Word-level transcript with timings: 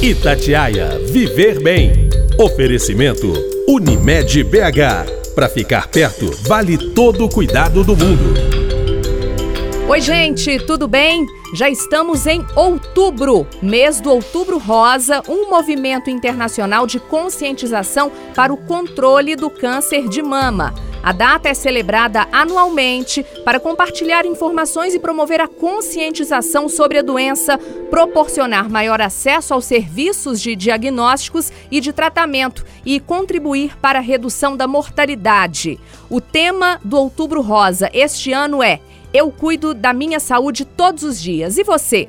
Itatiaia 0.00 0.96
Viver 1.10 1.60
Bem. 1.60 2.08
Oferecimento 2.38 3.32
Unimed 3.66 4.44
BH. 4.44 5.34
Para 5.34 5.48
ficar 5.48 5.88
perto, 5.88 6.30
vale 6.46 6.78
todo 6.94 7.24
o 7.24 7.28
cuidado 7.28 7.82
do 7.82 7.96
mundo. 7.96 8.34
Oi, 9.88 10.00
gente, 10.00 10.60
tudo 10.60 10.86
bem? 10.86 11.26
Já 11.54 11.70
estamos 11.70 12.26
em 12.26 12.44
outubro, 12.54 13.46
mês 13.62 14.02
do 14.02 14.10
Outubro 14.10 14.58
Rosa, 14.58 15.22
um 15.26 15.48
movimento 15.48 16.10
internacional 16.10 16.86
de 16.86 17.00
conscientização 17.00 18.12
para 18.34 18.52
o 18.52 18.56
controle 18.56 19.34
do 19.34 19.48
câncer 19.48 20.08
de 20.08 20.22
mama. 20.22 20.74
A 21.02 21.12
data 21.12 21.48
é 21.48 21.54
celebrada 21.54 22.26
anualmente 22.30 23.24
para 23.44 23.58
compartilhar 23.58 24.26
informações 24.26 24.94
e 24.94 24.98
promover 24.98 25.40
a 25.40 25.48
conscientização 25.48 26.68
sobre 26.68 26.98
a 26.98 27.02
doença, 27.02 27.56
proporcionar 27.88 28.68
maior 28.68 29.00
acesso 29.00 29.54
aos 29.54 29.64
serviços 29.64 30.42
de 30.42 30.54
diagnósticos 30.54 31.50
e 31.70 31.80
de 31.80 31.94
tratamento 31.94 32.62
e 32.84 33.00
contribuir 33.00 33.74
para 33.78 34.00
a 34.00 34.02
redução 34.02 34.54
da 34.54 34.66
mortalidade. 34.66 35.80
O 36.10 36.20
tema 36.20 36.78
do 36.84 36.98
Outubro 36.98 37.40
Rosa 37.40 37.88
este 37.94 38.32
ano 38.32 38.62
é 38.62 38.80
Eu 39.12 39.30
cuido 39.30 39.72
da 39.72 39.92
minha 39.92 40.20
saúde 40.20 40.64
todos 40.64 41.02
os 41.02 41.20
dias. 41.20 41.56
E 41.56 41.64
você? 41.64 42.08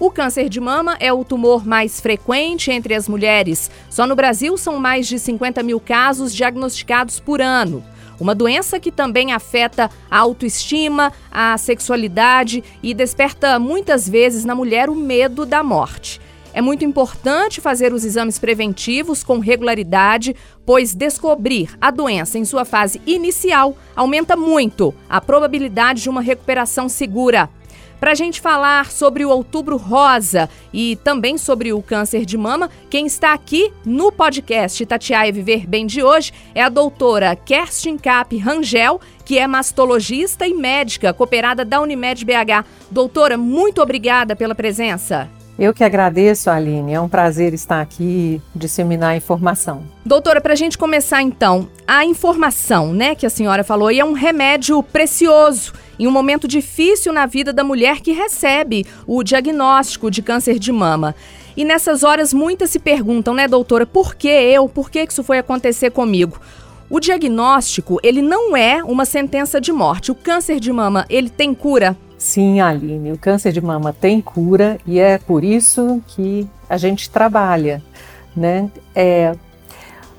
O 0.00 0.10
câncer 0.10 0.48
de 0.48 0.60
mama 0.60 0.96
é 0.98 1.12
o 1.12 1.24
tumor 1.24 1.66
mais 1.66 2.00
frequente 2.00 2.70
entre 2.70 2.94
as 2.94 3.06
mulheres. 3.06 3.70
Só 3.90 4.06
no 4.06 4.16
Brasil 4.16 4.56
são 4.56 4.78
mais 4.78 5.06
de 5.06 5.18
50 5.18 5.62
mil 5.62 5.78
casos 5.78 6.34
diagnosticados 6.34 7.20
por 7.20 7.40
ano. 7.40 7.84
Uma 8.18 8.34
doença 8.34 8.80
que 8.80 8.90
também 8.90 9.32
afeta 9.32 9.90
a 10.10 10.18
autoestima, 10.18 11.12
a 11.30 11.58
sexualidade 11.58 12.64
e 12.82 12.94
desperta 12.94 13.58
muitas 13.58 14.08
vezes 14.08 14.44
na 14.44 14.54
mulher 14.54 14.88
o 14.88 14.94
medo 14.94 15.44
da 15.44 15.62
morte. 15.62 16.20
É 16.54 16.60
muito 16.60 16.84
importante 16.84 17.60
fazer 17.60 17.92
os 17.92 18.04
exames 18.04 18.38
preventivos 18.38 19.24
com 19.24 19.38
regularidade, 19.38 20.36
pois 20.66 20.94
descobrir 20.94 21.70
a 21.80 21.90
doença 21.90 22.38
em 22.38 22.44
sua 22.44 22.64
fase 22.64 23.00
inicial 23.06 23.76
aumenta 23.96 24.36
muito 24.36 24.94
a 25.08 25.20
probabilidade 25.20 26.02
de 26.02 26.10
uma 26.10 26.20
recuperação 26.20 26.88
segura. 26.88 27.48
Para 27.98 28.10
a 28.10 28.16
gente 28.16 28.40
falar 28.40 28.90
sobre 28.90 29.24
o 29.24 29.30
Outubro 29.30 29.76
Rosa 29.76 30.50
e 30.72 30.96
também 31.04 31.38
sobre 31.38 31.72
o 31.72 31.80
câncer 31.80 32.26
de 32.26 32.36
mama, 32.36 32.68
quem 32.90 33.06
está 33.06 33.32
aqui 33.32 33.72
no 33.86 34.10
podcast 34.10 34.84
Tatiaia 34.84 35.32
Viver 35.32 35.68
Bem 35.68 35.86
de 35.86 36.02
hoje 36.02 36.32
é 36.52 36.62
a 36.62 36.68
doutora 36.68 37.36
Kerstin 37.36 37.96
Cap 37.96 38.36
Rangel, 38.36 39.00
que 39.24 39.38
é 39.38 39.46
mastologista 39.46 40.46
e 40.46 40.52
médica 40.52 41.14
cooperada 41.14 41.64
da 41.64 41.80
Unimed 41.80 42.24
BH. 42.24 42.66
Doutora, 42.90 43.38
muito 43.38 43.80
obrigada 43.80 44.34
pela 44.34 44.54
presença. 44.54 45.30
Eu 45.62 45.72
que 45.72 45.84
agradeço, 45.84 46.50
Aline. 46.50 46.92
É 46.92 47.00
um 47.00 47.08
prazer 47.08 47.54
estar 47.54 47.80
aqui 47.80 48.42
disseminar 48.52 49.10
a 49.10 49.16
informação. 49.16 49.84
Doutora, 50.04 50.40
para 50.40 50.54
a 50.54 50.56
gente 50.56 50.76
começar 50.76 51.22
então, 51.22 51.68
a 51.86 52.04
informação, 52.04 52.92
né, 52.92 53.14
que 53.14 53.24
a 53.24 53.30
senhora 53.30 53.62
falou, 53.62 53.88
é 53.88 54.04
um 54.04 54.12
remédio 54.12 54.82
precioso 54.82 55.72
em 56.00 56.08
um 56.08 56.10
momento 56.10 56.48
difícil 56.48 57.12
na 57.12 57.26
vida 57.26 57.52
da 57.52 57.62
mulher 57.62 58.00
que 58.00 58.10
recebe 58.10 58.84
o 59.06 59.22
diagnóstico 59.22 60.10
de 60.10 60.20
câncer 60.20 60.58
de 60.58 60.72
mama. 60.72 61.14
E 61.56 61.64
nessas 61.64 62.02
horas 62.02 62.34
muitas 62.34 62.70
se 62.70 62.80
perguntam, 62.80 63.32
né, 63.32 63.46
doutora, 63.46 63.86
por 63.86 64.16
que 64.16 64.26
eu? 64.26 64.68
Por 64.68 64.90
que 64.90 65.00
isso 65.04 65.22
foi 65.22 65.38
acontecer 65.38 65.92
comigo? 65.92 66.40
O 66.90 66.98
diagnóstico, 66.98 68.00
ele 68.02 68.20
não 68.20 68.56
é 68.56 68.82
uma 68.82 69.04
sentença 69.04 69.60
de 69.60 69.70
morte. 69.70 70.10
O 70.10 70.16
câncer 70.16 70.58
de 70.58 70.72
mama, 70.72 71.06
ele 71.08 71.30
tem 71.30 71.54
cura? 71.54 71.96
Sim, 72.22 72.60
Aline, 72.60 73.10
o 73.10 73.18
câncer 73.18 73.50
de 73.50 73.60
mama 73.60 73.92
tem 73.92 74.20
cura 74.20 74.78
e 74.86 75.00
é 75.00 75.18
por 75.18 75.42
isso 75.42 76.00
que 76.06 76.48
a 76.68 76.76
gente 76.76 77.10
trabalha, 77.10 77.82
né? 78.34 78.70
É, 78.94 79.34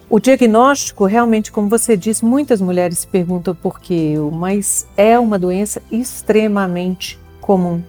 o 0.09 0.19
diagnóstico, 0.19 1.05
realmente, 1.05 1.49
como 1.49 1.69
você 1.69 1.95
disse, 1.95 2.25
muitas 2.25 2.59
mulheres 2.59 2.99
se 2.99 3.07
perguntam 3.07 3.55
por 3.55 3.79
quê, 3.79 4.15
mas 4.33 4.85
é 4.97 5.17
uma 5.17 5.39
doença 5.39 5.81
extremamente 5.89 7.17
comum. 7.39 7.81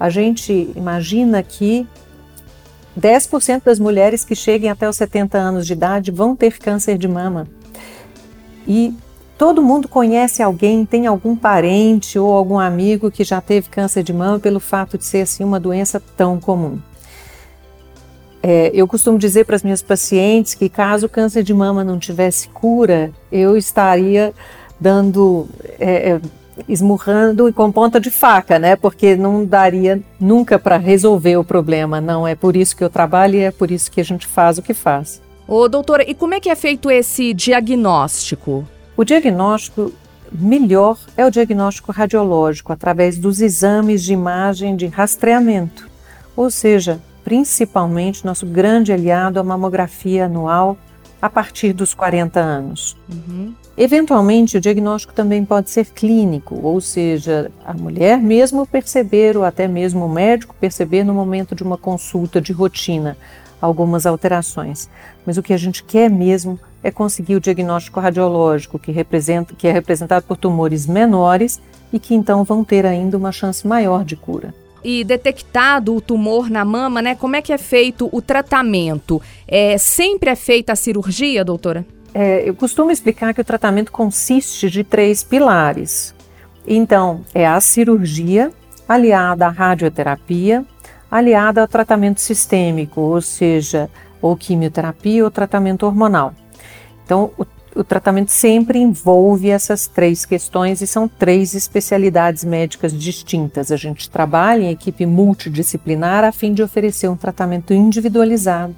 A 0.00 0.08
gente 0.08 0.72
imagina 0.74 1.42
que 1.42 1.86
10% 2.98 3.62
das 3.62 3.78
mulheres 3.78 4.24
que 4.24 4.34
cheguem 4.34 4.70
até 4.70 4.88
os 4.88 4.96
70 4.96 5.36
anos 5.36 5.66
de 5.66 5.74
idade 5.74 6.10
vão 6.10 6.34
ter 6.34 6.58
câncer 6.58 6.96
de 6.96 7.06
mama. 7.06 7.46
E 8.66 8.94
Todo 9.38 9.62
mundo 9.62 9.86
conhece 9.86 10.42
alguém, 10.42 10.84
tem 10.84 11.06
algum 11.06 11.36
parente 11.36 12.18
ou 12.18 12.34
algum 12.34 12.58
amigo 12.58 13.08
que 13.08 13.22
já 13.22 13.40
teve 13.40 13.68
câncer 13.68 14.02
de 14.02 14.12
mama 14.12 14.40
pelo 14.40 14.58
fato 14.58 14.98
de 14.98 15.04
ser 15.04 15.20
assim 15.20 15.44
uma 15.44 15.60
doença 15.60 16.02
tão 16.16 16.40
comum. 16.40 16.80
É, 18.42 18.72
eu 18.74 18.88
costumo 18.88 19.16
dizer 19.16 19.44
para 19.44 19.54
as 19.54 19.62
minhas 19.62 19.80
pacientes 19.80 20.54
que 20.54 20.68
caso 20.68 21.06
o 21.06 21.08
câncer 21.08 21.44
de 21.44 21.54
mama 21.54 21.84
não 21.84 22.00
tivesse 22.00 22.48
cura, 22.48 23.12
eu 23.30 23.56
estaria 23.56 24.34
dando, 24.80 25.48
é, 25.78 26.10
é 26.10 26.20
esmurrando 26.68 27.52
com 27.52 27.70
ponta 27.70 28.00
de 28.00 28.10
faca, 28.10 28.58
né? 28.58 28.74
Porque 28.74 29.14
não 29.14 29.44
daria 29.44 30.02
nunca 30.18 30.58
para 30.58 30.76
resolver 30.76 31.36
o 31.36 31.44
problema. 31.44 32.00
Não 32.00 32.26
é 32.26 32.34
por 32.34 32.56
isso 32.56 32.76
que 32.76 32.82
eu 32.82 32.90
trabalho 32.90 33.36
e 33.36 33.42
é 33.42 33.52
por 33.52 33.70
isso 33.70 33.88
que 33.88 34.00
a 34.00 34.04
gente 34.04 34.26
faz 34.26 34.58
o 34.58 34.62
que 34.62 34.74
faz. 34.74 35.22
Ô, 35.46 35.68
doutora, 35.68 36.08
e 36.08 36.14
como 36.14 36.34
é 36.34 36.40
que 36.40 36.50
é 36.50 36.56
feito 36.56 36.90
esse 36.90 37.32
diagnóstico? 37.32 38.66
O 38.98 39.04
diagnóstico 39.04 39.92
melhor 40.32 40.98
é 41.16 41.24
o 41.24 41.30
diagnóstico 41.30 41.92
radiológico, 41.92 42.72
através 42.72 43.16
dos 43.16 43.40
exames 43.40 44.02
de 44.02 44.12
imagem 44.12 44.74
de 44.74 44.88
rastreamento, 44.88 45.88
ou 46.34 46.50
seja, 46.50 47.00
principalmente 47.22 48.26
nosso 48.26 48.44
grande 48.44 48.92
aliado 48.92 49.38
a 49.38 49.44
mamografia 49.44 50.24
anual 50.24 50.76
a 51.22 51.30
partir 51.30 51.72
dos 51.72 51.94
40 51.94 52.40
anos. 52.40 52.96
Uhum. 53.08 53.54
Eventualmente, 53.76 54.56
o 54.56 54.60
diagnóstico 54.60 55.14
também 55.14 55.44
pode 55.44 55.70
ser 55.70 55.86
clínico, 55.86 56.58
ou 56.60 56.80
seja, 56.80 57.52
a 57.64 57.74
mulher 57.74 58.18
mesmo 58.18 58.66
perceber, 58.66 59.36
ou 59.36 59.44
até 59.44 59.68
mesmo 59.68 60.06
o 60.06 60.12
médico 60.12 60.56
perceber 60.58 61.04
no 61.04 61.14
momento 61.14 61.54
de 61.54 61.62
uma 61.62 61.78
consulta 61.78 62.40
de 62.40 62.52
rotina 62.52 63.16
algumas 63.60 64.06
alterações. 64.06 64.90
Mas 65.24 65.36
o 65.36 65.42
que 65.42 65.52
a 65.52 65.56
gente 65.56 65.84
quer 65.84 66.10
mesmo 66.10 66.58
é 66.82 66.90
conseguir 66.90 67.36
o 67.36 67.40
diagnóstico 67.40 68.00
radiológico, 68.00 68.78
que, 68.78 68.92
representa, 68.92 69.54
que 69.56 69.66
é 69.66 69.72
representado 69.72 70.24
por 70.26 70.36
tumores 70.36 70.86
menores 70.86 71.60
e 71.92 71.98
que 71.98 72.14
então 72.14 72.44
vão 72.44 72.62
ter 72.62 72.86
ainda 72.86 73.16
uma 73.16 73.32
chance 73.32 73.66
maior 73.66 74.04
de 74.04 74.16
cura. 74.16 74.54
E 74.84 75.02
detectado 75.02 75.94
o 75.94 76.00
tumor 76.00 76.48
na 76.48 76.64
mama, 76.64 77.02
né? 77.02 77.14
Como 77.14 77.34
é 77.34 77.42
que 77.42 77.52
é 77.52 77.58
feito 77.58 78.08
o 78.12 78.22
tratamento? 78.22 79.20
É, 79.46 79.76
sempre 79.76 80.30
é 80.30 80.36
feita 80.36 80.72
a 80.72 80.76
cirurgia, 80.76 81.44
doutora? 81.44 81.84
É, 82.14 82.48
eu 82.48 82.54
costumo 82.54 82.90
explicar 82.90 83.34
que 83.34 83.40
o 83.40 83.44
tratamento 83.44 83.90
consiste 83.90 84.70
de 84.70 84.84
três 84.84 85.22
pilares. 85.22 86.14
Então, 86.66 87.22
é 87.34 87.46
a 87.46 87.60
cirurgia 87.60 88.52
aliada 88.88 89.46
à 89.46 89.50
radioterapia, 89.50 90.64
aliada 91.10 91.60
ao 91.60 91.68
tratamento 91.68 92.20
sistêmico, 92.20 93.00
ou 93.00 93.20
seja, 93.20 93.90
ou 94.22 94.36
quimioterapia 94.36 95.24
ou 95.24 95.30
tratamento 95.30 95.84
hormonal. 95.84 96.34
Então, 97.08 97.30
o, 97.38 97.46
o 97.74 97.82
tratamento 97.82 98.30
sempre 98.30 98.78
envolve 98.78 99.48
essas 99.48 99.86
três 99.86 100.26
questões 100.26 100.82
e 100.82 100.86
são 100.86 101.08
três 101.08 101.54
especialidades 101.54 102.44
médicas 102.44 102.92
distintas. 102.92 103.72
A 103.72 103.76
gente 103.76 104.10
trabalha 104.10 104.64
em 104.64 104.70
equipe 104.70 105.06
multidisciplinar 105.06 106.22
a 106.22 106.30
fim 106.30 106.52
de 106.52 106.62
oferecer 106.62 107.08
um 107.08 107.16
tratamento 107.16 107.72
individualizado 107.72 108.76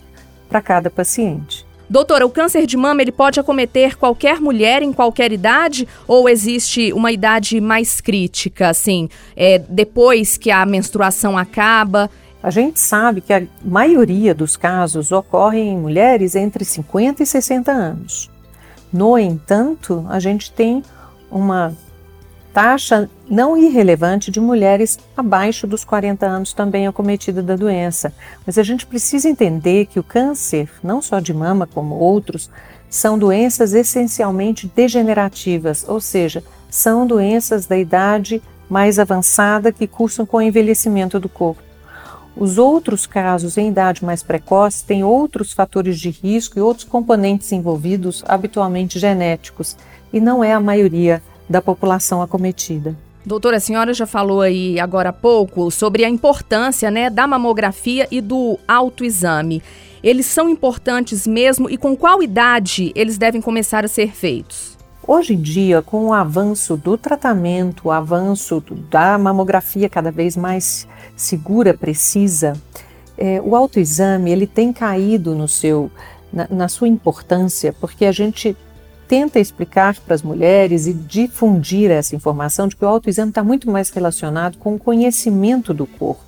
para 0.48 0.60
cada 0.60 0.88
paciente. 0.88 1.66
Doutora, 1.88 2.24
o 2.24 2.30
câncer 2.30 2.66
de 2.66 2.76
mama 2.76 3.02
ele 3.02 3.10
pode 3.10 3.40
acometer 3.40 3.96
qualquer 3.96 4.40
mulher 4.40 4.80
em 4.80 4.92
qualquer 4.92 5.32
idade 5.32 5.88
ou 6.06 6.28
existe 6.28 6.92
uma 6.92 7.10
idade 7.10 7.60
mais 7.60 8.00
crítica, 8.00 8.68
assim, 8.68 9.08
é, 9.34 9.58
depois 9.58 10.36
que 10.36 10.52
a 10.52 10.64
menstruação 10.64 11.36
acaba? 11.36 12.08
A 12.42 12.50
gente 12.50 12.80
sabe 12.80 13.20
que 13.20 13.32
a 13.32 13.42
maioria 13.62 14.34
dos 14.34 14.56
casos 14.56 15.12
ocorrem 15.12 15.68
em 15.68 15.78
mulheres 15.78 16.34
entre 16.34 16.64
50 16.64 17.22
e 17.22 17.26
60 17.26 17.70
anos. 17.70 18.30
No 18.92 19.18
entanto, 19.18 20.06
a 20.08 20.18
gente 20.18 20.50
tem 20.50 20.82
uma 21.30 21.74
taxa 22.52 23.08
não 23.28 23.56
irrelevante 23.56 24.30
de 24.30 24.40
mulheres 24.40 24.98
abaixo 25.16 25.66
dos 25.66 25.84
40 25.84 26.26
anos 26.26 26.52
também 26.52 26.86
acometidas 26.86 27.44
da 27.44 27.54
doença. 27.54 28.12
Mas 28.44 28.58
a 28.58 28.62
gente 28.62 28.86
precisa 28.86 29.28
entender 29.28 29.86
que 29.86 30.00
o 30.00 30.04
câncer, 30.04 30.68
não 30.82 31.00
só 31.00 31.20
de 31.20 31.32
mama 31.32 31.66
como 31.66 31.94
outros, 31.94 32.50
são 32.88 33.18
doenças 33.18 33.72
essencialmente 33.72 34.70
degenerativas, 34.74 35.84
ou 35.86 36.00
seja, 36.00 36.42
são 36.68 37.06
doenças 37.06 37.66
da 37.66 37.78
idade 37.78 38.42
mais 38.68 38.98
avançada 38.98 39.70
que 39.70 39.86
cursam 39.86 40.26
com 40.26 40.38
o 40.38 40.42
envelhecimento 40.42 41.20
do 41.20 41.28
corpo. 41.28 41.69
Os 42.36 42.58
outros 42.58 43.06
casos 43.06 43.58
em 43.58 43.68
idade 43.68 44.04
mais 44.04 44.22
precoce 44.22 44.84
têm 44.84 45.02
outros 45.04 45.52
fatores 45.52 45.98
de 45.98 46.10
risco 46.10 46.58
e 46.58 46.62
outros 46.62 46.84
componentes 46.84 47.50
envolvidos, 47.52 48.24
habitualmente 48.26 48.98
genéticos, 48.98 49.76
e 50.12 50.20
não 50.20 50.42
é 50.42 50.52
a 50.52 50.60
maioria 50.60 51.22
da 51.48 51.60
população 51.60 52.22
acometida. 52.22 52.96
Doutora, 53.24 53.58
a 53.58 53.60
senhora 53.60 53.92
já 53.92 54.06
falou 54.06 54.40
aí 54.40 54.80
agora 54.80 55.10
há 55.10 55.12
pouco 55.12 55.70
sobre 55.70 56.04
a 56.04 56.08
importância 56.08 56.90
né, 56.90 57.10
da 57.10 57.26
mamografia 57.26 58.08
e 58.10 58.20
do 58.20 58.58
autoexame. 58.66 59.62
Eles 60.02 60.24
são 60.24 60.48
importantes 60.48 61.26
mesmo 61.26 61.68
e 61.68 61.76
com 61.76 61.94
qual 61.94 62.22
idade 62.22 62.92
eles 62.94 63.18
devem 63.18 63.42
começar 63.42 63.84
a 63.84 63.88
ser 63.88 64.12
feitos? 64.12 64.69
Hoje 65.06 65.34
em 65.34 65.40
dia, 65.40 65.80
com 65.80 66.06
o 66.06 66.12
avanço 66.12 66.76
do 66.76 66.96
tratamento, 66.96 67.88
o 67.88 67.90
avanço 67.90 68.62
da 68.90 69.16
mamografia 69.16 69.88
cada 69.88 70.10
vez 70.10 70.36
mais 70.36 70.86
segura, 71.16 71.72
precisa, 71.72 72.52
é, 73.16 73.40
o 73.42 73.56
autoexame 73.56 74.30
ele 74.30 74.46
tem 74.46 74.72
caído 74.72 75.34
no 75.34 75.48
seu, 75.48 75.90
na, 76.32 76.46
na 76.50 76.68
sua 76.68 76.86
importância, 76.86 77.74
porque 77.80 78.04
a 78.04 78.12
gente 78.12 78.56
tenta 79.08 79.40
explicar 79.40 79.96
para 80.00 80.14
as 80.14 80.22
mulheres 80.22 80.86
e 80.86 80.92
difundir 80.92 81.90
essa 81.90 82.14
informação 82.14 82.68
de 82.68 82.76
que 82.76 82.84
o 82.84 82.88
autoexame 82.88 83.30
está 83.30 83.42
muito 83.42 83.70
mais 83.70 83.90
relacionado 83.90 84.58
com 84.58 84.74
o 84.74 84.78
conhecimento 84.78 85.74
do 85.74 85.86
corpo, 85.86 86.22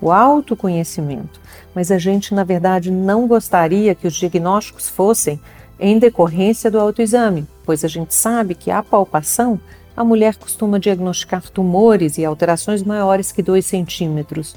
o 0.00 0.10
autoconhecimento. 0.10 1.40
Mas 1.74 1.90
a 1.90 1.98
gente, 1.98 2.32
na 2.32 2.44
verdade, 2.44 2.90
não 2.90 3.26
gostaria 3.26 3.94
que 3.94 4.06
os 4.06 4.14
diagnósticos 4.14 4.88
fossem 4.88 5.40
em 5.78 5.98
decorrência 5.98 6.70
do 6.70 6.80
autoexame, 6.80 7.46
pois 7.66 7.84
a 7.84 7.88
gente 7.88 8.14
sabe 8.14 8.54
que 8.54 8.70
a 8.70 8.82
palpação 8.82 9.60
a 9.96 10.04
mulher 10.04 10.36
costuma 10.36 10.78
diagnosticar 10.78 11.42
tumores 11.48 12.18
e 12.18 12.24
alterações 12.24 12.82
maiores 12.82 13.32
que 13.32 13.42
2 13.42 13.64
centímetros. 13.64 14.54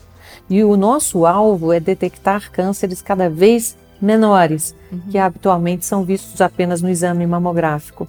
E 0.49 0.63
o 0.63 0.75
nosso 0.75 1.25
alvo 1.25 1.71
é 1.71 1.79
detectar 1.79 2.51
cânceres 2.51 3.01
cada 3.01 3.29
vez 3.29 3.77
menores, 4.01 4.75
uhum. 4.91 4.99
que 5.09 5.17
habitualmente 5.17 5.85
são 5.85 6.03
vistos 6.03 6.41
apenas 6.41 6.81
no 6.81 6.89
exame 6.89 7.25
mamográfico. 7.25 8.07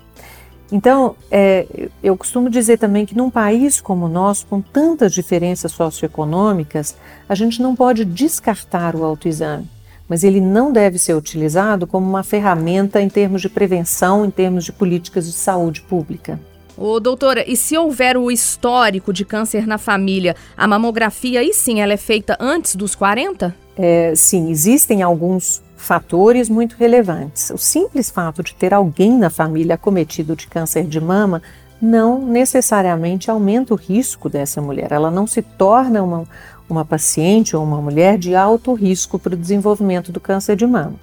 Então, 0.73 1.17
é, 1.31 1.88
eu 2.02 2.17
costumo 2.17 2.49
dizer 2.49 2.79
também 2.79 3.05
que 3.05 3.17
num 3.17 3.31
país 3.31 3.81
como 3.81 4.06
o 4.06 4.08
nosso, 4.08 4.47
com 4.47 4.61
tantas 4.61 5.12
diferenças 5.12 5.73
socioeconômicas, 5.73 6.97
a 7.29 7.35
gente 7.35 7.61
não 7.61 7.75
pode 7.75 8.05
descartar 8.05 8.94
o 8.94 9.05
autoexame, 9.05 9.69
mas 10.11 10.25
ele 10.25 10.41
não 10.41 10.73
deve 10.73 10.99
ser 10.99 11.15
utilizado 11.15 11.87
como 11.87 12.05
uma 12.05 12.25
ferramenta 12.25 13.01
em 13.01 13.09
termos 13.09 13.41
de 13.41 13.49
prevenção, 13.49 14.25
em 14.25 14.31
termos 14.31 14.65
de 14.65 14.73
políticas 14.73 15.27
de 15.27 15.33
saúde 15.33 15.83
pública. 15.83 16.41
Ô, 16.77 16.99
doutora, 16.99 17.49
e 17.49 17.57
se 17.57 17.79
houver 17.79 18.17
o 18.17 18.29
histórico 18.29 19.12
de 19.12 19.25
câncer 19.25 19.69
na 19.69 19.79
família, 19.79 20.35
a 20.57 20.67
mamografia 20.67 21.39
aí 21.39 21.55
sim 21.55 21.81
ela 21.81 21.93
é 21.93 21.97
feita 21.97 22.37
antes 22.41 22.75
dos 22.75 22.97
40? 22.97 23.55
É, 23.77 24.12
sim, 24.17 24.51
existem 24.51 25.01
alguns 25.01 25.62
fatores 25.77 26.49
muito 26.49 26.75
relevantes. 26.77 27.51
O 27.51 27.59
simples 27.59 28.11
fato 28.11 28.43
de 28.43 28.55
ter 28.55 28.75
alguém 28.75 29.17
na 29.17 29.31
família 29.31 29.77
acometido 29.77 30.35
de 30.35 30.49
câncer 30.49 30.87
de 30.87 31.01
mama 31.01 31.41
não 31.81 32.21
necessariamente 32.21 33.31
aumenta 33.31 33.73
o 33.73 33.77
risco 33.77 34.29
dessa 34.29 34.61
mulher. 34.61 34.91
Ela 34.91 35.11
não 35.11 35.27
se 35.27 35.41
torna 35.41 36.03
uma, 36.03 36.25
uma 36.72 36.84
paciente 36.84 37.56
ou 37.56 37.62
uma 37.62 37.81
mulher 37.81 38.19
de 38.19 38.34
alto 38.34 38.72
risco 38.75 39.19
para 39.19 39.34
o 39.34 39.38
desenvolvimento 39.38 40.12
do 40.12 40.20
câncer 40.20 40.56
de 40.56 40.67
mama. 40.67 40.94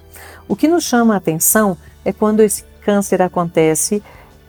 O 0.48 0.56
que 0.56 0.68
nos 0.68 0.84
chama 0.84 1.14
a 1.14 1.18
atenção 1.18 1.76
é 2.04 2.12
quando 2.12 2.40
esse 2.40 2.64
câncer 2.82 3.20
acontece 3.20 4.02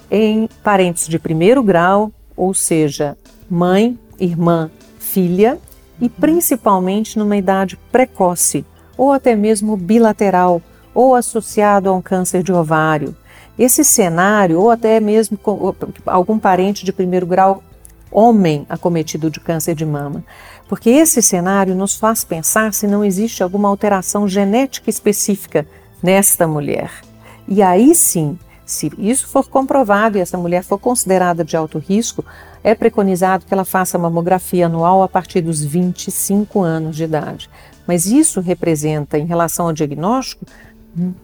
em 0.10 0.50
parentes 0.64 1.08
de 1.08 1.20
primeiro 1.20 1.62
grau, 1.62 2.12
ou 2.36 2.54
seja, 2.54 3.18
mãe, 3.50 3.98
irmã, 4.20 4.72
filha, 4.98 5.60
e 6.02 6.08
principalmente 6.08 7.20
numa 7.20 7.36
idade 7.36 7.78
precoce, 7.92 8.66
ou 8.98 9.12
até 9.12 9.36
mesmo 9.36 9.76
bilateral, 9.76 10.62
ou 10.94 11.16
associado 11.16 11.90
a 11.90 11.94
um 11.94 12.02
câncer 12.02 12.42
de 12.42 12.54
ovário. 12.54 13.16
Esse 13.58 13.84
cenário, 13.84 14.60
ou 14.60 14.72
até 14.72 15.00
mesmo 15.00 15.38
com 15.38 15.76
algum 16.06 16.40
parente 16.40 16.86
de 16.86 16.94
primeiro 16.94 17.26
grau, 17.26 17.62
homem 18.12 18.66
acometido 18.70 19.30
de 19.30 19.40
câncer 19.40 19.76
de 19.76 19.86
mama. 19.86 20.24
Porque 20.70 20.90
esse 20.90 21.22
cenário 21.22 21.76
nos 21.76 21.96
faz 21.96 22.24
pensar 22.24 22.74
se 22.74 22.88
não 22.88 23.04
existe 23.04 23.44
alguma 23.44 23.68
alteração 23.68 24.26
genética 24.26 24.90
específica 24.90 25.68
nesta 26.02 26.48
mulher. 26.48 26.92
E 27.46 27.62
aí 27.62 27.94
sim, 27.94 28.40
se 28.66 28.90
isso 28.98 29.28
for 29.28 29.50
comprovado 29.50 30.18
e 30.18 30.22
essa 30.22 30.38
mulher 30.38 30.64
for 30.64 30.78
considerada 30.78 31.44
de 31.44 31.58
alto 31.58 31.78
risco, 31.78 32.24
é 32.64 32.74
preconizado 32.74 33.46
que 33.46 33.54
ela 33.54 33.66
faça 33.66 33.98
mamografia 33.98 34.68
anual 34.68 35.04
a 35.04 35.10
partir 35.10 35.42
dos 35.42 35.62
25 35.62 36.62
anos 36.62 36.96
de 36.96 37.04
idade 37.04 37.50
mas 37.90 38.06
isso 38.06 38.40
representa, 38.40 39.18
em 39.18 39.26
relação 39.26 39.66
ao 39.66 39.74
diagnóstico, 39.74 40.46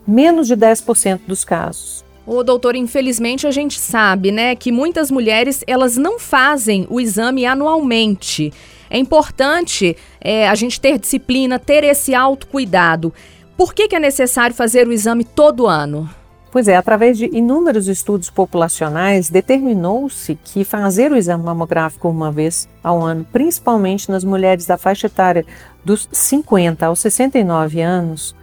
menos 0.08 0.48
de 0.48 0.58
10% 0.58 1.20
dos 1.28 1.46
casos. 1.46 2.04
O 2.26 2.42
doutor, 2.42 2.76
infelizmente 2.76 3.46
a 3.46 3.52
gente 3.52 3.80
sabe, 3.80 4.32
né, 4.32 4.56
que 4.56 4.72
muitas 4.72 5.12
mulheres 5.12 5.64
elas 5.68 5.96
não 5.96 6.18
fazem 6.18 6.88
o 6.90 7.00
exame 7.00 7.46
anualmente. 7.46 8.52
É 8.96 8.98
importante 8.98 9.98
é, 10.22 10.48
a 10.48 10.56
gente 10.56 10.80
ter 10.80 10.98
disciplina, 10.98 11.60
ter 11.60 11.84
esse 11.84 12.16
autocuidado. 12.16 13.14
Por 13.58 13.74
que, 13.74 13.90
que 13.90 13.96
é 13.98 14.00
necessário 14.00 14.56
fazer 14.56 14.88
o 14.88 14.94
exame 14.94 15.26
todo 15.26 15.68
ano? 15.68 16.10
Pois 16.50 16.70
é, 16.70 16.78
através 16.78 17.18
de 17.18 17.26
inúmeros 17.26 17.90
estudos 17.90 18.30
populacionais, 18.30 19.30
determinou-se 19.30 20.40
que 20.42 20.64
fazer 20.64 21.12
o 21.12 21.18
exame 21.18 21.44
mamográfico 21.44 22.08
uma 22.08 22.32
vez 22.32 22.70
ao 22.82 23.04
ano, 23.04 23.28
principalmente 23.34 24.10
nas 24.10 24.24
mulheres 24.24 24.66
da 24.66 24.78
faixa 24.78 25.08
etária 25.08 25.46
dos 25.84 26.08
50 26.10 26.86
aos 26.86 27.02
69 27.02 27.82
anos, 27.82 28.34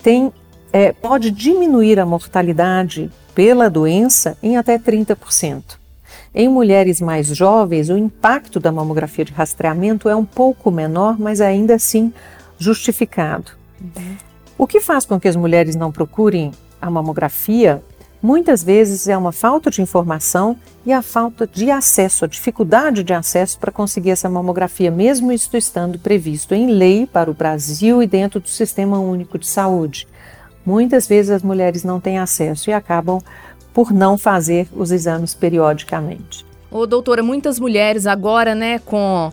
tem, 0.00 0.32
é, 0.72 0.92
pode 0.92 1.32
diminuir 1.32 1.98
a 1.98 2.06
mortalidade 2.06 3.10
pela 3.34 3.68
doença 3.68 4.38
em 4.40 4.56
até 4.56 4.78
30%. 4.78 5.82
Em 6.34 6.48
mulheres 6.48 7.00
mais 7.00 7.28
jovens, 7.28 7.88
o 7.90 7.96
impacto 7.96 8.58
da 8.58 8.72
mamografia 8.72 9.24
de 9.24 9.32
rastreamento 9.32 10.08
é 10.08 10.16
um 10.16 10.24
pouco 10.24 10.68
menor, 10.68 11.16
mas 11.16 11.40
ainda 11.40 11.76
assim 11.76 12.12
justificado. 12.58 13.52
Uhum. 13.80 14.16
O 14.58 14.66
que 14.66 14.80
faz 14.80 15.06
com 15.06 15.20
que 15.20 15.28
as 15.28 15.36
mulheres 15.36 15.76
não 15.76 15.92
procurem 15.92 16.50
a 16.82 16.90
mamografia, 16.90 17.80
muitas 18.20 18.64
vezes 18.64 19.06
é 19.06 19.16
uma 19.16 19.30
falta 19.30 19.70
de 19.70 19.80
informação 19.80 20.56
e 20.84 20.92
a 20.92 21.02
falta 21.02 21.46
de 21.46 21.70
acesso, 21.70 22.24
a 22.24 22.28
dificuldade 22.28 23.04
de 23.04 23.12
acesso 23.12 23.58
para 23.58 23.70
conseguir 23.70 24.10
essa 24.10 24.28
mamografia, 24.28 24.90
mesmo 24.90 25.30
isso 25.30 25.56
estando 25.56 26.00
previsto 26.00 26.52
em 26.52 26.66
lei 26.66 27.06
para 27.06 27.30
o 27.30 27.34
Brasil 27.34 28.02
e 28.02 28.08
dentro 28.08 28.40
do 28.40 28.48
Sistema 28.48 28.98
Único 28.98 29.38
de 29.38 29.46
Saúde. 29.46 30.08
Muitas 30.66 31.06
vezes 31.06 31.30
as 31.30 31.42
mulheres 31.42 31.84
não 31.84 32.00
têm 32.00 32.18
acesso 32.18 32.70
e 32.70 32.72
acabam 32.72 33.20
por 33.74 33.92
não 33.92 34.16
fazer 34.16 34.68
os 34.72 34.90
exames 34.92 35.34
periodicamente. 35.34 36.46
Ô, 36.70 36.86
doutora, 36.86 37.22
muitas 37.22 37.58
mulheres 37.58 38.06
agora, 38.06 38.54
né, 38.54 38.78
com 38.78 39.32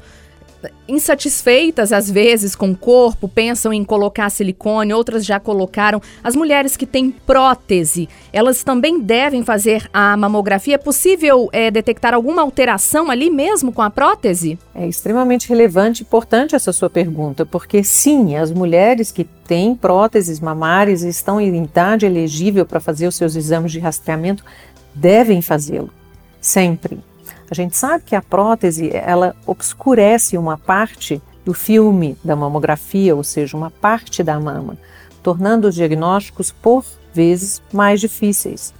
insatisfeitas 0.88 1.92
às 1.92 2.10
vezes 2.10 2.56
com 2.56 2.72
o 2.72 2.78
corpo, 2.78 3.28
pensam 3.28 3.74
em 3.74 3.84
colocar 3.84 4.30
silicone, 4.30 4.94
outras 4.94 5.26
já 5.26 5.40
colocaram. 5.40 6.02
As 6.24 6.36
mulheres 6.36 6.76
que 6.78 6.86
têm 6.86 7.12
prótese, 7.12 8.08
elas 8.32 8.64
também 8.64 9.00
devem 9.00 9.44
fazer 9.44 9.90
a 9.94 10.16
mamografia. 10.18 10.76
É 10.76 10.78
possível 10.78 11.50
é, 11.52 11.72
detectar 11.72 12.14
alguma 12.14 12.42
alteração 12.42 13.10
ali 13.10 13.30
mesmo 13.30 13.72
com 13.72 13.82
a 13.82 13.90
prótese? 13.90 14.58
É 14.74 14.88
extremamente 14.88 15.48
relevante 15.48 16.04
e 16.04 16.06
importante 16.06 16.56
essa 16.56 16.74
sua 16.74 16.90
pergunta, 16.90 17.46
porque 17.46 17.84
sim, 17.84 18.36
as 18.36 18.52
mulheres 18.52 19.12
que 19.12 19.24
têm 19.24 19.76
próteses 19.76 20.40
mamárias 20.40 21.04
e 21.04 21.10
estão 21.10 21.40
em 21.40 21.64
idade 21.64 22.06
elegível 22.06 22.66
para 22.66 22.80
fazer 22.80 23.08
os 23.08 23.16
seus 23.16 23.36
exames 23.36 23.72
de 23.72 23.80
rastreamento 23.80 24.44
devem 24.94 25.42
fazê-lo, 25.42 25.90
sempre. 26.40 27.00
A 27.52 27.54
gente 27.54 27.76
sabe 27.76 28.06
que 28.06 28.16
a 28.16 28.22
prótese 28.22 28.90
ela 28.94 29.36
obscurece 29.46 30.38
uma 30.38 30.58
parte 30.58 31.22
do 31.44 31.54
filme 31.54 32.18
da 32.24 32.34
mamografia, 32.34 33.14
ou 33.14 33.26
seja, 33.26 33.58
uma 33.58 33.70
parte 33.70 34.24
da 34.24 34.40
mama, 34.40 34.78
tornando 35.22 35.68
os 35.68 35.76
diagnósticos 35.76 36.50
por 36.50 36.86
vezes 37.14 37.62
mais 37.74 38.00
difíceis. 38.00 38.74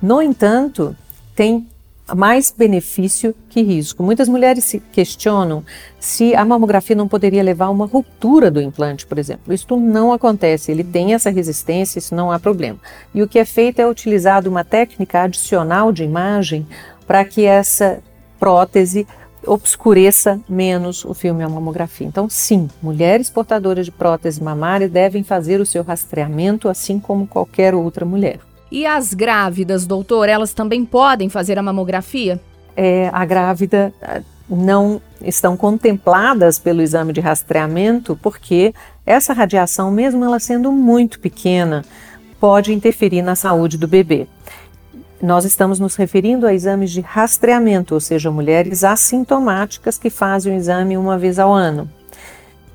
No 0.00 0.22
entanto, 0.22 0.96
tem 1.34 1.66
mais 2.14 2.54
benefício 2.56 3.34
que 3.48 3.60
risco. 3.60 4.04
Muitas 4.04 4.28
mulheres 4.28 4.62
se 4.62 4.78
questionam 4.78 5.64
se 5.98 6.32
a 6.36 6.44
mamografia 6.44 6.94
não 6.94 7.08
poderia 7.08 7.42
levar 7.42 7.66
a 7.66 7.70
uma 7.70 7.86
ruptura 7.86 8.52
do 8.52 8.62
implante, 8.62 9.04
por 9.04 9.18
exemplo. 9.18 9.52
Isso 9.52 9.76
não 9.76 10.12
acontece, 10.12 10.70
ele 10.70 10.84
tem 10.84 11.12
essa 11.12 11.28
resistência, 11.28 11.98
isso 11.98 12.14
não 12.14 12.30
há 12.30 12.38
problema. 12.38 12.78
E 13.12 13.20
o 13.20 13.26
que 13.26 13.40
é 13.40 13.44
feito 13.44 13.80
é 13.80 13.88
utilizado 13.88 14.48
uma 14.48 14.62
técnica 14.62 15.22
adicional 15.22 15.90
de 15.90 16.04
imagem 16.04 16.64
para 17.04 17.24
que 17.24 17.44
essa 17.44 18.00
prótese 18.42 19.06
obscureça 19.46 20.40
menos 20.48 21.04
o 21.04 21.14
filme 21.14 21.44
a 21.44 21.48
mamografia. 21.48 22.04
Então, 22.04 22.28
sim, 22.28 22.68
mulheres 22.82 23.30
portadoras 23.30 23.84
de 23.84 23.92
prótese 23.92 24.42
mamária 24.42 24.88
devem 24.88 25.22
fazer 25.22 25.60
o 25.60 25.66
seu 25.66 25.84
rastreamento 25.84 26.68
assim 26.68 26.98
como 26.98 27.24
qualquer 27.24 27.72
outra 27.72 28.04
mulher. 28.04 28.40
E 28.68 28.84
as 28.84 29.14
grávidas, 29.14 29.86
doutor, 29.86 30.28
elas 30.28 30.52
também 30.52 30.84
podem 30.84 31.28
fazer 31.28 31.56
a 31.56 31.62
mamografia? 31.62 32.40
É, 32.76 33.10
a 33.12 33.24
grávida 33.24 33.94
ah, 34.02 34.22
não 34.50 35.00
estão 35.24 35.56
contempladas 35.56 36.58
pelo 36.58 36.82
exame 36.82 37.12
de 37.12 37.20
rastreamento 37.20 38.18
porque 38.20 38.74
essa 39.06 39.32
radiação, 39.32 39.92
mesmo 39.92 40.24
ela 40.24 40.40
sendo 40.40 40.72
muito 40.72 41.20
pequena, 41.20 41.84
pode 42.40 42.72
interferir 42.72 43.22
na 43.22 43.36
saúde 43.36 43.78
do 43.78 43.86
bebê. 43.86 44.26
Nós 45.22 45.44
estamos 45.44 45.78
nos 45.78 45.94
referindo 45.94 46.48
a 46.48 46.52
exames 46.52 46.90
de 46.90 47.00
rastreamento, 47.00 47.94
ou 47.94 48.00
seja, 48.00 48.28
mulheres 48.28 48.82
assintomáticas 48.82 49.96
que 49.96 50.10
fazem 50.10 50.52
o 50.52 50.56
exame 50.56 50.96
uma 50.96 51.16
vez 51.16 51.38
ao 51.38 51.52
ano. 51.52 51.88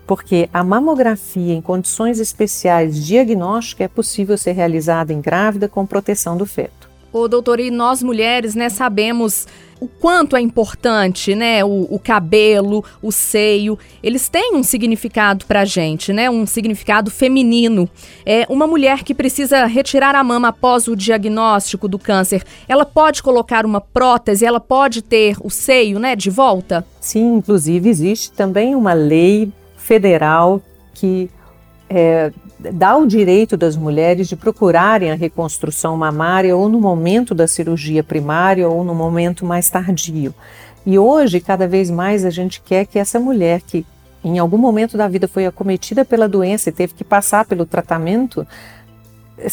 Porque 0.07 0.49
a 0.53 0.63
mamografia 0.63 1.53
em 1.53 1.61
condições 1.61 2.21
especiais 2.21 3.05
diagnóstica 3.05 3.83
é 3.83 3.87
possível 3.89 4.37
ser 4.37 4.53
realizada 4.53 5.11
em 5.11 5.19
grávida 5.19 5.67
com 5.67 5.85
proteção 5.85 6.37
do 6.37 6.45
feto. 6.45 6.89
Ô, 7.11 7.27
doutor, 7.27 7.59
e 7.59 7.71
nós 7.71 8.03
mulheres, 8.03 8.53
né, 8.53 8.69
sabemos 8.69 9.47
o 9.79 9.87
quanto 9.87 10.35
é 10.35 10.41
importante, 10.41 11.35
né, 11.35 11.63
o, 11.63 11.87
o 11.89 11.99
cabelo, 11.99 12.83
o 13.01 13.11
seio, 13.11 13.77
eles 14.01 14.27
têm 14.27 14.55
um 14.55 14.63
significado 14.63 15.45
pra 15.45 15.65
gente, 15.65 16.11
né, 16.11 16.29
um 16.29 16.45
significado 16.45 17.11
feminino. 17.11 17.87
É 18.25 18.45
uma 18.49 18.65
mulher 18.65 19.03
que 19.03 19.13
precisa 19.13 19.65
retirar 19.65 20.15
a 20.15 20.23
mama 20.23 20.49
após 20.49 20.87
o 20.87 20.95
diagnóstico 20.95 21.87
do 21.87 21.99
câncer, 21.99 22.43
ela 22.67 22.85
pode 22.85 23.21
colocar 23.21 23.65
uma 23.65 23.79
prótese, 23.79 24.45
ela 24.45 24.59
pode 24.59 25.01
ter 25.01 25.37
o 25.41 25.49
seio, 25.49 25.99
né, 25.99 26.15
de 26.15 26.29
volta? 26.29 26.85
Sim, 26.99 27.35
inclusive 27.35 27.89
existe 27.89 28.31
também 28.31 28.75
uma 28.75 28.93
lei 28.93 29.51
federal 29.77 30.61
que 30.93 31.29
é, 31.89 32.31
dá 32.59 32.97
o 32.97 33.05
direito 33.05 33.55
das 33.55 33.75
mulheres 33.75 34.27
de 34.27 34.35
procurarem 34.35 35.11
a 35.11 35.15
reconstrução 35.15 35.95
mamária 35.95 36.55
ou 36.55 36.67
no 36.67 36.79
momento 36.79 37.35
da 37.35 37.47
cirurgia 37.47 38.03
primária 38.03 38.67
ou 38.67 38.83
no 38.83 38.95
momento 38.95 39.45
mais 39.45 39.69
tardio. 39.69 40.33
E 40.85 40.97
hoje, 40.97 41.39
cada 41.39 41.67
vez 41.67 41.91
mais, 41.91 42.25
a 42.25 42.29
gente 42.29 42.61
quer 42.61 42.85
que 42.85 42.97
essa 42.97 43.19
mulher 43.19 43.61
que 43.61 43.85
em 44.23 44.39
algum 44.39 44.57
momento 44.57 44.97
da 44.97 45.07
vida 45.07 45.27
foi 45.27 45.45
acometida 45.45 46.03
pela 46.03 46.27
doença 46.27 46.69
e 46.69 46.73
teve 46.73 46.93
que 46.93 47.03
passar 47.03 47.45
pelo 47.45 47.65
tratamento, 47.65 48.45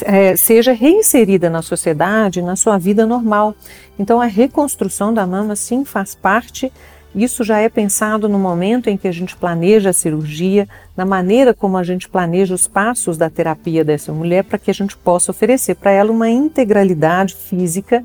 é, 0.02 0.34
seja 0.37 0.73
reinserida 0.73 1.50
na 1.50 1.61
sociedade, 1.61 2.40
na 2.40 2.56
sua 2.56 2.78
vida 2.78 3.04
normal. 3.04 3.54
Então, 3.99 4.20
a 4.20 4.26
reconstrução 4.26 5.12
da 5.12 5.26
mama, 5.26 5.54
sim, 5.54 5.84
faz 5.84 6.14
parte 6.14 6.73
isso 7.14 7.44
já 7.44 7.61
é 7.61 7.68
pensado 7.68 8.28
no 8.28 8.38
momento 8.38 8.88
em 8.88 8.97
que 8.97 9.06
a 9.06 9.12
gente 9.12 9.37
planeja 9.37 9.90
a 9.90 9.92
cirurgia, 9.92 10.68
na 10.97 11.04
maneira 11.04 11.54
como 11.54 11.76
a 11.76 11.83
gente 11.85 12.09
planeja 12.09 12.54
os 12.54 12.66
passos 12.66 13.16
da 13.16 13.30
terapia 13.30 13.85
dessa 13.85 14.12
mulher, 14.12 14.44
para 14.44 14.59
que 14.59 14.71
a 14.71 14.75
gente 14.75 14.97
possa 14.97 15.30
oferecer 15.30 15.76
para 15.76 15.92
ela 15.92 16.11
uma 16.11 16.28
integralidade 16.28 17.35
física 17.35 18.04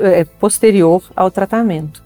é, 0.00 0.24
posterior 0.24 1.02
ao 1.14 1.30
tratamento. 1.30 2.02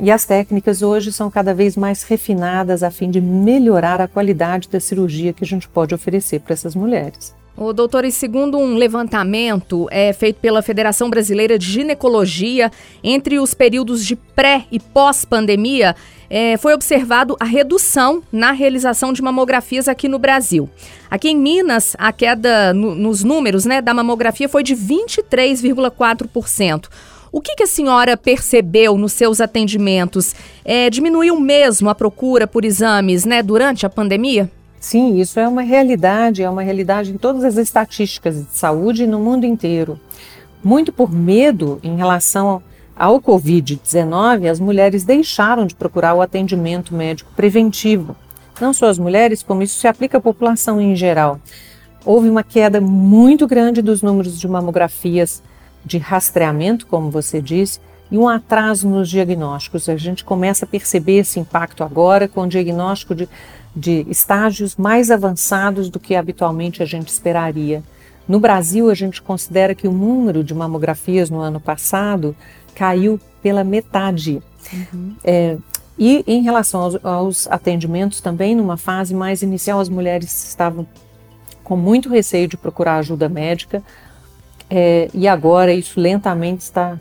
E 0.00 0.10
as 0.10 0.24
técnicas 0.24 0.82
hoje 0.82 1.12
são 1.12 1.30
cada 1.30 1.54
vez 1.54 1.76
mais 1.76 2.02
refinadas 2.02 2.82
a 2.82 2.90
fim 2.90 3.10
de 3.10 3.20
melhorar 3.20 4.00
a 4.00 4.08
qualidade 4.08 4.68
da 4.68 4.80
cirurgia 4.80 5.32
que 5.32 5.44
a 5.44 5.46
gente 5.46 5.68
pode 5.68 5.94
oferecer 5.94 6.40
para 6.40 6.54
essas 6.54 6.74
mulheres. 6.74 7.34
O 7.56 7.72
doutor, 7.72 8.04
e 8.04 8.10
segundo 8.10 8.56
um 8.56 8.76
levantamento 8.76 9.86
é, 9.90 10.12
feito 10.12 10.40
pela 10.40 10.62
Federação 10.62 11.10
Brasileira 11.10 11.58
de 11.58 11.66
Ginecologia, 11.66 12.70
entre 13.04 13.38
os 13.38 13.52
períodos 13.52 14.06
de 14.06 14.16
pré 14.16 14.64
e 14.72 14.80
pós-pandemia, 14.80 15.94
é, 16.30 16.56
foi 16.56 16.72
observado 16.72 17.36
a 17.38 17.44
redução 17.44 18.22
na 18.32 18.52
realização 18.52 19.12
de 19.12 19.20
mamografias 19.20 19.86
aqui 19.86 20.08
no 20.08 20.18
Brasil. 20.18 20.66
Aqui 21.10 21.28
em 21.28 21.36
Minas, 21.36 21.94
a 21.98 22.10
queda 22.10 22.72
no, 22.72 22.94
nos 22.94 23.22
números 23.22 23.66
né, 23.66 23.82
da 23.82 23.92
mamografia 23.92 24.48
foi 24.48 24.62
de 24.62 24.74
23,4%. 24.74 26.86
O 27.30 27.40
que, 27.40 27.54
que, 27.54 27.64
a 27.64 27.66
senhora 27.66 28.16
percebeu 28.16 28.96
nos 28.96 29.12
seus 29.12 29.42
atendimentos? 29.42 30.34
É, 30.64 30.88
diminuiu 30.88 31.38
mesmo 31.38 31.90
a 31.90 31.94
procura 31.94 32.46
por 32.46 32.64
exames 32.64 33.26
né, 33.26 33.42
durante 33.42 33.84
a 33.84 33.90
pandemia? 33.90 34.50
Sim, 34.82 35.20
isso 35.20 35.38
é 35.38 35.46
uma 35.46 35.62
realidade, 35.62 36.42
é 36.42 36.50
uma 36.50 36.60
realidade 36.60 37.12
em 37.12 37.16
todas 37.16 37.44
as 37.44 37.56
estatísticas 37.56 38.34
de 38.34 38.50
saúde 38.50 39.06
no 39.06 39.20
mundo 39.20 39.46
inteiro. 39.46 39.98
Muito 40.62 40.92
por 40.92 41.08
medo 41.12 41.78
em 41.84 41.96
relação 41.96 42.60
ao 42.96 43.20
Covid-19, 43.20 44.50
as 44.50 44.58
mulheres 44.58 45.04
deixaram 45.04 45.66
de 45.66 45.76
procurar 45.76 46.14
o 46.14 46.20
atendimento 46.20 46.92
médico 46.96 47.30
preventivo. 47.36 48.16
Não 48.60 48.74
só 48.74 48.88
as 48.88 48.98
mulheres, 48.98 49.40
como 49.40 49.62
isso 49.62 49.78
se 49.78 49.86
aplica 49.86 50.18
à 50.18 50.20
população 50.20 50.80
em 50.80 50.96
geral. 50.96 51.38
Houve 52.04 52.28
uma 52.28 52.42
queda 52.42 52.80
muito 52.80 53.46
grande 53.46 53.82
dos 53.82 54.02
números 54.02 54.36
de 54.36 54.48
mamografias 54.48 55.44
de 55.84 55.96
rastreamento, 55.96 56.88
como 56.88 57.08
você 57.08 57.40
disse, 57.40 57.78
e 58.12 58.16
um 58.16 58.28
atraso 58.28 58.88
nos 58.88 59.10
diagnósticos. 59.10 59.88
A 59.88 59.96
gente 59.96 60.22
começa 60.22 60.64
a 60.64 60.68
perceber 60.68 61.18
esse 61.18 61.40
impacto 61.40 61.82
agora 61.82 62.28
com 62.28 62.42
o 62.42 62.48
diagnóstico 62.48 63.12
de 63.12 63.28
de 63.74 64.06
estágios 64.08 64.76
mais 64.76 65.10
avançados 65.10 65.88
do 65.88 65.98
que 65.98 66.14
habitualmente 66.14 66.82
a 66.82 66.86
gente 66.86 67.08
esperaria. 67.08 67.82
No 68.28 68.38
Brasil, 68.38 68.90
a 68.90 68.94
gente 68.94 69.20
considera 69.20 69.74
que 69.74 69.88
o 69.88 69.92
número 69.92 70.44
de 70.44 70.54
mamografias 70.54 71.30
no 71.30 71.40
ano 71.40 71.58
passado 71.58 72.36
caiu 72.74 73.18
pela 73.42 73.64
metade. 73.64 74.42
Uhum. 74.72 75.14
É, 75.24 75.56
e 75.98 76.22
em 76.26 76.42
relação 76.42 76.82
aos, 76.82 77.04
aos, 77.04 77.46
atendimentos, 77.48 78.20
também 78.20 78.54
numa 78.54 78.76
fase 78.76 79.14
mais 79.14 79.42
inicial, 79.42 79.80
as 79.80 79.88
mulheres 79.88 80.48
estavam 80.48 80.86
com 81.64 81.76
muito 81.76 82.08
receio 82.08 82.46
de 82.46 82.56
procurar 82.56 82.96
ajuda 82.96 83.28
médica, 83.28 83.82
é, 84.68 85.08
e 85.12 85.28
agora 85.28 85.72
isso 85.72 86.00
lentamente 86.00 86.62
está 86.62 86.98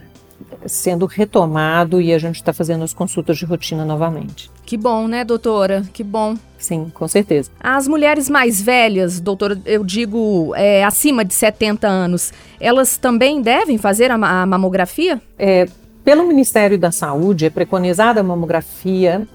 sendo 0.66 1.06
retomado 1.06 2.02
e 2.02 2.14
a 2.14 2.20
gente 2.20 2.36
está 2.36 2.54
fazendo 2.54 2.84
as 2.84 2.94
consultas 2.94 3.38
de 3.38 3.46
rotina 3.46 3.86
novamente. 3.86 4.50
Que 4.66 4.78
bom, 4.78 5.08
né, 5.08 5.24
doutora? 5.24 5.84
Que 5.94 6.04
bom. 6.04 6.36
Sim, 6.58 6.92
com 6.94 7.08
certeza. 7.08 7.50
As 7.60 7.88
mulheres 7.88 8.30
mais 8.30 8.62
velhas, 8.62 9.20
doutora, 9.20 9.60
eu 9.66 9.84
digo 9.84 10.54
é, 10.56 10.84
acima 10.84 11.26
de 11.26 11.34
70 11.34 11.88
anos, 11.88 12.32
elas 12.60 12.98
também 12.98 13.42
devem 13.42 13.78
fazer 13.78 14.12
a, 14.12 14.16
a 14.16 14.46
mamografia? 14.46 15.22
É, 15.38 15.68
pelo 16.04 16.28
Ministério 16.28 16.78
da 16.78 16.92
Saúde, 16.92 17.46
é 17.46 17.50
preconizada 17.50 18.22
a 18.22 18.24
mamografia 18.24 19.28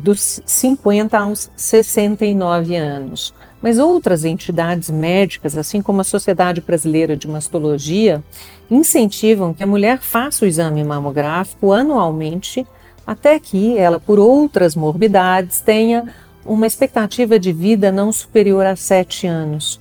dos 0.00 0.40
50 0.44 1.18
aos 1.18 1.50
69 1.56 2.76
anos. 2.76 3.34
Mas 3.60 3.78
outras 3.78 4.24
entidades 4.24 4.90
médicas, 4.90 5.56
assim 5.56 5.82
como 5.82 6.00
a 6.00 6.04
Sociedade 6.04 6.60
Brasileira 6.60 7.16
de 7.16 7.26
Mastologia, 7.26 8.22
incentivam 8.70 9.54
que 9.54 9.62
a 9.62 9.66
mulher 9.66 9.98
faça 10.00 10.44
o 10.44 10.48
exame 10.48 10.82
mamográfico 10.82 11.72
anualmente, 11.72 12.66
até 13.06 13.38
que 13.38 13.78
ela, 13.78 14.00
por 14.00 14.18
outras 14.18 14.74
morbidades, 14.74 15.60
tenha 15.60 16.12
uma 16.44 16.66
expectativa 16.66 17.38
de 17.38 17.52
vida 17.52 17.92
não 17.92 18.10
superior 18.10 18.66
a 18.66 18.76
7 18.76 19.26
anos. 19.26 19.80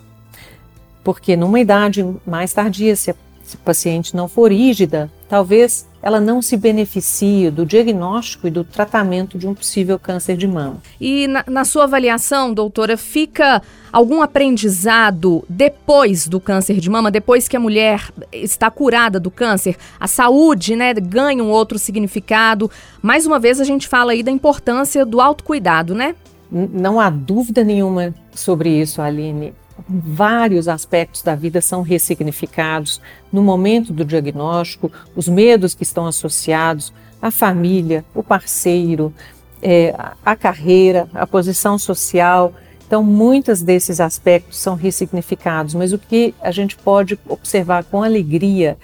Porque 1.04 1.36
numa 1.36 1.60
idade 1.60 2.06
mais 2.26 2.54
tardia, 2.54 2.96
se 2.96 3.12
a 3.12 3.16
paciente 3.64 4.16
não 4.16 4.28
for 4.28 4.52
rígida, 4.52 5.12
talvez 5.30 5.88
ela 6.06 6.22
não 6.22 6.40
se 6.40 6.56
beneficie 6.56 7.50
do 7.50 7.66
diagnóstico 7.66 8.46
e 8.46 8.52
do 8.52 8.64
tratamento 8.64 9.40
de 9.40 9.48
um 9.48 9.56
possível 9.56 9.98
câncer 9.98 10.38
de 10.38 10.48
mama. 10.48 10.78
E 11.02 11.26
na, 11.26 11.44
na, 11.48 11.66
sua 11.66 11.86
avaliação, 11.86 12.54
doutora, 12.54 12.96
fica 12.96 13.60
algum 13.92 14.22
aprendizado 14.22 15.44
depois 15.50 16.28
do 16.28 16.40
câncer 16.40 16.80
de 16.80 16.92
mama, 16.92 17.10
depois 17.10 17.48
que 17.48 17.58
a 17.58 17.60
mulher 17.60 18.08
está 18.32 18.70
curada 18.70 19.20
do 19.20 19.32
câncer? 19.32 19.78
A 20.00 20.08
saúde, 20.08 20.76
né, 20.76 20.94
ganha 20.94 21.44
um 21.44 21.50
outro 21.50 21.80
significado. 21.80 22.70
Mais 23.02 23.26
uma 23.26 23.40
vez 23.40 23.60
a 23.60 23.64
gente 23.64 23.88
fala 23.88 24.12
aí 24.12 24.22
da 24.22 24.30
importância 24.30 25.04
do 25.04 25.20
autocuidado, 25.20 25.96
né? 25.96 26.14
Não 26.52 27.00
há 27.00 27.10
dúvida 27.10 27.64
nenhuma 27.64 28.14
sobre 28.32 28.70
isso, 28.70 29.02
Aline 29.02 29.56
vários 29.88 30.68
aspectos 30.68 31.22
da 31.22 31.36
vida 31.36 31.62
são 31.62 31.82
ressignificados 31.82 33.02
no 33.32 33.44
momento 33.44 33.92
do 33.92 34.06
diagnóstico, 34.06 34.92
os 35.16 35.28
medos 35.28 35.76
que 35.76 35.84
estão 35.84 36.06
associados, 36.08 36.94
a 37.22 37.30
família, 37.32 38.06
o 38.14 38.24
parceiro, 38.24 39.14
é, 39.62 39.96
a 40.26 40.36
carreira, 40.36 41.10
a 41.14 41.26
posição 41.28 41.78
social. 41.78 42.54
Então, 42.88 43.04
muitos 43.04 43.62
desses 43.62 44.00
aspectos 44.00 44.58
são 44.58 44.76
ressignificados, 44.76 45.74
mas 45.74 45.92
o 45.92 45.98
que 45.98 46.34
a 46.42 46.52
gente 46.52 46.78
pode 46.78 47.20
observar 47.28 47.84
com 47.84 48.04
alegria 48.04 48.78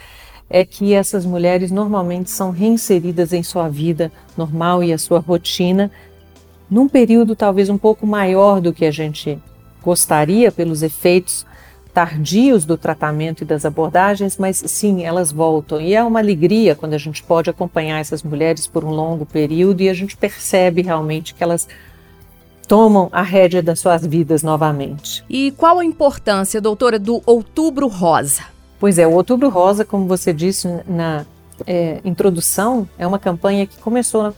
é 0.50 0.66
que 0.66 0.94
essas 0.94 1.26
mulheres 1.26 1.72
normalmente 1.72 2.30
são 2.30 2.52
reinseridas 2.52 3.32
em 3.32 3.42
sua 3.42 3.70
vida 3.70 4.12
normal 4.36 4.84
e 4.84 4.92
a 4.92 4.98
sua 4.98 5.20
rotina 5.20 5.90
num 6.70 6.88
período 6.88 7.36
talvez 7.36 7.70
um 7.70 7.78
pouco 7.78 8.08
maior 8.08 8.60
do 8.60 8.74
que 8.74 8.86
a 8.86 8.92
gente 8.92 9.38
gostaria 9.84 10.52
pelos 10.52 10.84
efeitos 10.84 11.46
tardios 11.94 12.66
do 12.66 12.78
tratamento 12.78 13.42
e 13.42 13.46
das 13.46 13.66
abordagens, 13.66 14.38
mas 14.38 14.58
sim, 14.58 15.04
elas 15.04 15.32
voltam. 15.32 15.80
E 15.80 15.94
é 15.94 16.04
uma 16.04 16.20
alegria 16.20 16.76
quando 16.76 16.94
a 16.94 16.98
gente 16.98 17.22
pode 17.22 17.50
acompanhar 17.50 18.00
essas 18.00 18.24
mulheres 18.24 18.66
por 18.66 18.84
um 18.84 18.92
longo 18.92 19.26
período 19.26 19.82
e 19.82 19.90
a 19.90 19.94
gente 19.94 20.16
percebe 20.16 20.82
realmente 20.82 21.34
que 21.34 21.44
elas 21.44 21.68
tomam 22.68 23.10
a 23.12 23.22
rédea 23.22 23.62
das 23.62 23.80
suas 23.80 24.06
vidas 24.06 24.42
novamente. 24.42 25.24
E 25.30 25.52
qual 25.58 25.80
a 25.80 25.86
importância, 25.86 26.62
doutora, 26.62 26.98
do 26.98 27.22
Outubro 27.26 27.88
Rosa? 27.88 28.44
Pois 28.80 28.98
é, 28.98 29.06
o 29.06 29.12
Outubro 29.12 29.50
Rosa, 29.50 29.84
como 29.84 30.08
você 30.08 30.32
disse 30.32 30.68
na 30.88 31.26
é, 31.68 32.00
introdução, 32.06 32.88
é 32.98 33.06
uma 33.06 33.20
campanha 33.20 33.68
que 33.68 33.78
começou 33.78 34.34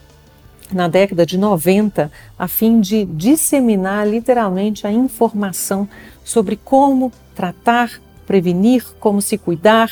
na 0.75 0.87
década 0.87 1.25
de 1.25 1.37
90, 1.37 2.11
a 2.37 2.47
fim 2.47 2.79
de 2.81 3.05
disseminar 3.05 4.07
literalmente 4.07 4.85
a 4.85 4.91
informação 4.91 5.87
sobre 6.23 6.55
como 6.55 7.11
tratar, 7.35 8.01
prevenir, 8.25 8.85
como 8.99 9.21
se 9.21 9.37
cuidar 9.37 9.91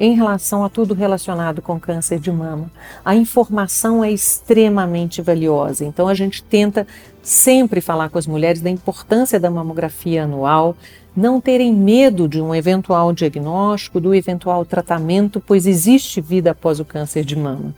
em 0.00 0.14
relação 0.14 0.64
a 0.64 0.70
tudo 0.70 0.94
relacionado 0.94 1.60
com 1.60 1.78
câncer 1.78 2.18
de 2.18 2.32
mama. 2.32 2.72
A 3.04 3.14
informação 3.14 4.02
é 4.02 4.10
extremamente 4.10 5.20
valiosa, 5.20 5.84
então 5.84 6.08
a 6.08 6.14
gente 6.14 6.42
tenta 6.42 6.86
sempre 7.22 7.82
falar 7.82 8.08
com 8.08 8.18
as 8.18 8.26
mulheres 8.26 8.62
da 8.62 8.70
importância 8.70 9.38
da 9.38 9.50
mamografia 9.50 10.24
anual, 10.24 10.74
não 11.14 11.38
terem 11.38 11.74
medo 11.74 12.26
de 12.26 12.40
um 12.40 12.54
eventual 12.54 13.12
diagnóstico, 13.12 14.00
do 14.00 14.14
eventual 14.14 14.64
tratamento, 14.64 15.38
pois 15.38 15.66
existe 15.66 16.18
vida 16.18 16.52
após 16.52 16.80
o 16.80 16.84
câncer 16.84 17.22
de 17.22 17.36
mama. 17.36 17.74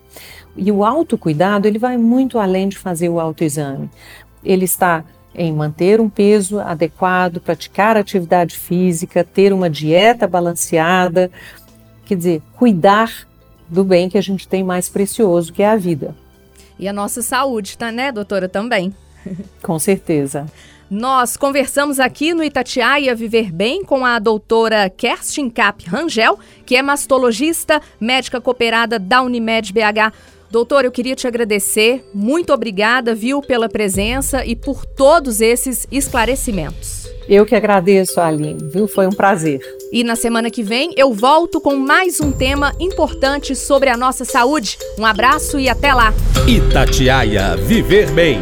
E 0.57 0.71
o 0.71 0.85
autocuidado, 0.85 1.67
ele 1.67 1.79
vai 1.79 1.97
muito 1.97 2.39
além 2.39 2.69
de 2.69 2.79
fazer 2.79 3.09
o 3.09 3.19
autoexame. 3.19 3.91
Ele 4.45 4.65
está 4.65 5.05
em 5.35 5.53
manter 5.53 6.01
um 6.01 6.09
peso 6.09 6.61
adequado, 6.61 7.41
praticar 7.41 7.97
atividade 7.97 8.57
física, 8.57 9.25
ter 9.25 9.53
uma 9.53 9.71
dieta 9.71 10.29
balanceada, 10.29 11.31
quer 12.05 12.17
dizer, 12.17 12.43
cuidar 12.55 13.27
do 13.69 13.85
bem 13.85 14.09
que 14.09 14.19
a 14.19 14.23
gente 14.23 14.47
tem 14.47 14.63
mais 14.63 14.89
precioso, 14.89 15.53
que 15.53 15.63
é 15.63 15.69
a 15.69 15.77
vida. 15.77 16.15
E 16.79 16.89
a 16.89 16.93
nossa 16.93 17.23
saúde, 17.23 17.79
tá, 17.79 17.91
né, 17.93 18.13
doutora, 18.13 18.49
também? 18.49 18.95
Com 19.63 19.79
certeza. 19.79 20.47
Nós 20.91 21.39
conversamos 21.39 21.99
aqui 21.99 22.35
no 22.35 22.45
Itatiaia 22.45 23.15
Viver 23.15 23.51
Bem 23.51 23.83
com 23.83 24.05
a 24.05 24.19
doutora 24.19 24.91
Kerstin 24.91 25.49
Cap 25.49 25.89
Rangel, 25.89 26.39
que 26.67 26.77
é 26.77 26.83
mastologista, 26.83 27.81
médica 27.99 28.43
cooperada 28.43 28.99
da 28.99 29.23
Unimed 29.23 29.73
BH. 29.73 30.13
Doutor, 30.51 30.85
eu 30.85 30.93
queria 30.93 31.17
te 31.17 31.27
agradecer. 31.27 32.05
Muito 32.13 32.53
obrigada, 32.53 33.15
viu, 33.15 33.41
pela 33.41 33.71
presença 33.71 34.45
e 34.45 34.55
por 34.55 34.85
todos 34.85 35.41
esses 35.41 35.87
esclarecimentos. 35.91 37.02
Eu 37.29 37.47
que 37.47 37.55
agradeço, 37.55 38.21
Aline, 38.21 38.59
viu? 38.71 38.89
Foi 38.89 39.07
um 39.07 39.13
prazer. 39.13 39.61
E 39.93 40.03
na 40.03 40.17
semana 40.17 40.51
que 40.51 40.63
vem 40.63 40.93
eu 40.97 41.13
volto 41.13 41.61
com 41.61 41.77
mais 41.77 42.21
um 42.21 42.33
tema 42.33 42.73
importante 42.81 43.55
sobre 43.55 43.91
a 43.91 43.97
nossa 43.97 44.25
saúde. 44.25 44.79
Um 44.99 45.07
abraço 45.07 45.59
e 45.59 45.69
até 45.69 45.93
lá. 45.93 46.13
Itatiaia 46.47 47.57
Viver 47.57 48.11
Bem. 48.11 48.41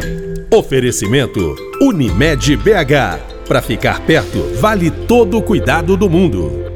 Oferecimento 0.53 1.55
Unimed 1.81 2.57
BH. 2.57 3.45
Para 3.47 3.61
ficar 3.61 3.99
perto, 4.05 4.39
vale 4.59 4.89
todo 4.89 5.37
o 5.37 5.41
cuidado 5.41 5.97
do 5.97 6.09
mundo. 6.09 6.70